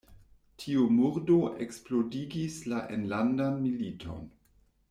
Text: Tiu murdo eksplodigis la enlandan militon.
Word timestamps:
Tiu 0.63 0.85
murdo 0.95 1.35
eksplodigis 1.67 2.57
la 2.73 2.83
enlandan 2.97 3.63
militon. 3.67 4.29